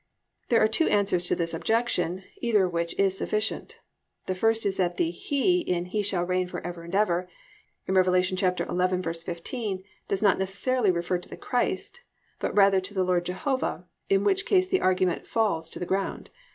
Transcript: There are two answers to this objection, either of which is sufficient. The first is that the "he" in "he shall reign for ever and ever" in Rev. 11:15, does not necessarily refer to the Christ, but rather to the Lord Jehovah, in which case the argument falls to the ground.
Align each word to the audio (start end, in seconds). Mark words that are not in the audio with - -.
There 0.49 0.59
are 0.63 0.67
two 0.67 0.87
answers 0.89 1.25
to 1.25 1.35
this 1.35 1.53
objection, 1.53 2.23
either 2.37 2.65
of 2.65 2.73
which 2.73 2.97
is 2.97 3.15
sufficient. 3.15 3.75
The 4.25 4.33
first 4.33 4.65
is 4.65 4.77
that 4.77 4.97
the 4.97 5.11
"he" 5.11 5.59
in 5.59 5.85
"he 5.85 6.01
shall 6.01 6.23
reign 6.23 6.47
for 6.47 6.59
ever 6.65 6.81
and 6.81 6.95
ever" 6.95 7.29
in 7.85 7.93
Rev. 7.93 8.07
11:15, 8.07 9.83
does 10.07 10.21
not 10.23 10.39
necessarily 10.39 10.89
refer 10.89 11.19
to 11.19 11.29
the 11.29 11.37
Christ, 11.37 12.01
but 12.39 12.55
rather 12.57 12.81
to 12.81 12.95
the 12.95 13.03
Lord 13.03 13.27
Jehovah, 13.27 13.85
in 14.09 14.23
which 14.23 14.47
case 14.47 14.65
the 14.67 14.81
argument 14.81 15.27
falls 15.27 15.69
to 15.69 15.77
the 15.77 15.85
ground. 15.85 16.31